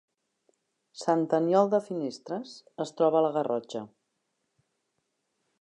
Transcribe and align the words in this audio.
Sant 1.01 1.25
Aniol 1.39 1.69
de 1.75 1.81
Finestres 1.91 2.57
es 2.87 2.97
troba 2.97 3.21
a 3.23 3.25
la 3.27 3.31
Garrotxa 3.39 3.87